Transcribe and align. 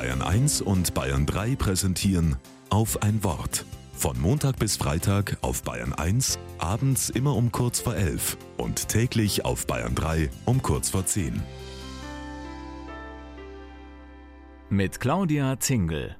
Bayern 0.00 0.22
1 0.22 0.62
und 0.62 0.94
Bayern 0.94 1.26
3 1.26 1.56
präsentieren 1.56 2.36
auf 2.70 3.02
ein 3.02 3.22
Wort. 3.22 3.66
Von 3.92 4.18
Montag 4.18 4.58
bis 4.58 4.78
Freitag 4.78 5.36
auf 5.42 5.62
Bayern 5.62 5.92
1, 5.92 6.38
abends 6.56 7.10
immer 7.10 7.36
um 7.36 7.52
kurz 7.52 7.80
vor 7.80 7.94
11 7.94 8.38
und 8.56 8.88
täglich 8.88 9.44
auf 9.44 9.66
Bayern 9.66 9.94
3 9.94 10.30
um 10.46 10.62
kurz 10.62 10.88
vor 10.88 11.04
10. 11.04 11.42
Mit 14.70 15.00
Claudia 15.00 15.60
Zingel. 15.60 16.16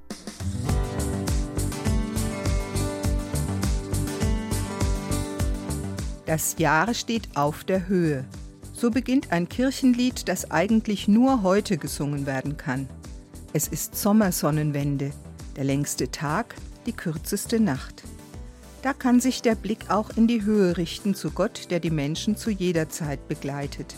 Das 6.27 6.57
Jahr 6.59 6.93
steht 6.93 7.35
auf 7.35 7.65
der 7.65 7.89
Höhe. 7.89 8.27
So 8.75 8.91
beginnt 8.91 9.33
ein 9.33 9.49
Kirchenlied, 9.49 10.29
das 10.29 10.51
eigentlich 10.51 11.09
nur 11.09 11.43
heute 11.43 11.79
gesungen 11.79 12.27
werden 12.27 12.59
kann. 12.59 12.87
Es 13.53 13.67
ist 13.67 13.97
Sommersonnenwende, 13.97 15.11
der 15.57 15.65
längste 15.65 16.13
Tag, 16.13 16.55
die 16.87 16.93
kürzeste 16.93 17.59
Nacht. 17.59 18.05
Da 18.83 18.93
kann 18.93 19.19
sich 19.19 19.43
der 19.43 19.57
Blick 19.57 19.91
auch 19.91 20.11
in 20.17 20.29
die 20.29 20.45
Höhe 20.45 20.77
richten 20.77 21.17
zu 21.17 21.33
Gott, 21.33 21.69
der 21.71 21.81
die 21.81 21.91
Menschen 21.91 22.37
zu 22.37 22.51
jeder 22.51 22.89
Zeit 22.89 23.27
begleitet. 23.27 23.97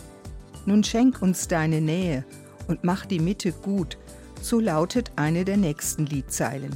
Nun 0.65 0.83
schenk 0.83 1.21
uns 1.21 1.47
deine 1.47 1.81
Nähe 1.81 2.25
und 2.67 2.83
mach 2.83 3.05
die 3.05 3.19
Mitte 3.19 3.51
gut, 3.51 3.99
so 4.41 4.59
lautet 4.59 5.11
eine 5.17 5.45
der 5.45 5.57
nächsten 5.57 6.07
Liedzeilen. 6.07 6.75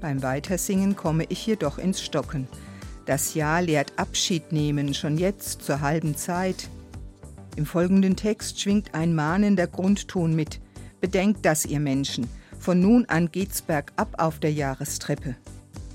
Beim 0.00 0.20
Weitersingen 0.22 0.96
komme 0.96 1.26
ich 1.28 1.46
jedoch 1.46 1.78
ins 1.78 2.02
Stocken. 2.02 2.48
Das 3.06 3.34
Jahr 3.34 3.62
lehrt 3.62 3.92
Abschied 3.98 4.50
nehmen, 4.50 4.94
schon 4.94 5.16
jetzt 5.16 5.62
zur 5.62 5.80
halben 5.80 6.16
Zeit. 6.16 6.68
Im 7.54 7.66
folgenden 7.66 8.16
Text 8.16 8.60
schwingt 8.60 8.94
ein 8.94 9.14
mahnender 9.14 9.68
Grundton 9.68 10.34
mit. 10.34 10.60
Bedenkt 11.00 11.46
das, 11.46 11.64
ihr 11.64 11.80
Menschen. 11.80 12.28
Von 12.58 12.80
nun 12.80 13.06
an 13.06 13.30
geht's 13.30 13.62
bergab 13.62 14.22
auf 14.22 14.38
der 14.38 14.52
Jahrestreppe. 14.52 15.36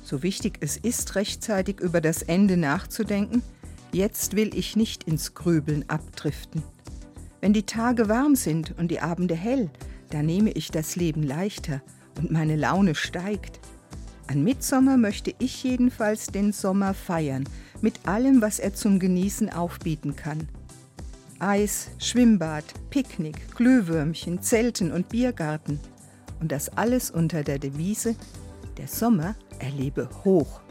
So 0.03 0.23
wichtig 0.23 0.57
es 0.61 0.77
ist, 0.77 1.15
rechtzeitig 1.15 1.79
über 1.79 2.01
das 2.01 2.23
Ende 2.23 2.57
nachzudenken, 2.57 3.43
jetzt 3.91 4.35
will 4.35 4.55
ich 4.55 4.75
nicht 4.75 5.03
ins 5.03 5.33
Grübeln 5.33 5.85
abdriften. 5.89 6.63
Wenn 7.41 7.53
die 7.53 7.65
Tage 7.65 8.09
warm 8.09 8.35
sind 8.35 8.73
und 8.77 8.89
die 8.89 8.99
Abende 8.99 9.35
hell, 9.35 9.69
da 10.09 10.23
nehme 10.23 10.51
ich 10.51 10.71
das 10.71 10.95
Leben 10.95 11.23
leichter 11.23 11.81
und 12.17 12.31
meine 12.31 12.55
Laune 12.55 12.95
steigt. 12.95 13.59
An 14.27 14.43
Mitsommer 14.43 14.97
möchte 14.97 15.33
ich 15.37 15.63
jedenfalls 15.63 16.27
den 16.27 16.51
Sommer 16.51 16.95
feiern, 16.95 17.47
mit 17.81 18.07
allem, 18.07 18.41
was 18.41 18.57
er 18.57 18.73
zum 18.73 18.99
Genießen 18.99 19.51
aufbieten 19.51 20.15
kann. 20.15 20.47
Eis, 21.39 21.89
Schwimmbad, 21.99 22.63
Picknick, 22.89 23.55
Glühwürmchen, 23.55 24.41
Zelten 24.41 24.91
und 24.91 25.09
Biergarten. 25.09 25.79
Und 26.39 26.51
das 26.51 26.69
alles 26.69 27.11
unter 27.11 27.43
der 27.43 27.59
Devise, 27.59 28.15
der 28.77 28.87
Sommer 28.87 29.35
erlebe 29.59 30.09
hoch. 30.23 30.61